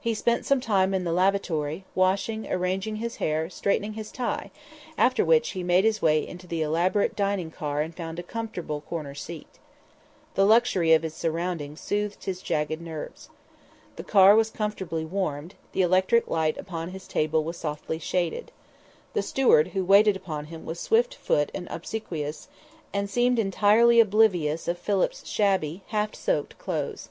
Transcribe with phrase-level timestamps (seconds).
[0.00, 4.52] He spent some time in the lavatory, washing, arranging his hair, straightening his tie,
[4.96, 8.82] after which he made his way into the elaborate dining car and found a comfortable
[8.82, 9.58] corner seat.
[10.36, 13.28] The luxury of his surroundings soothed his jagged nerves.
[13.96, 18.52] The car was comfortably warmed, the electric light upon his table was softly shaded.
[19.14, 22.46] The steward who waited upon him was swift footed and obsequious,
[22.94, 27.08] and seemed entirely oblivious of Philip's shabby, half soaked clothes.